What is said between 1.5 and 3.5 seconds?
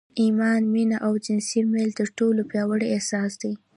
ميل تر ټولو پياوړي احساسات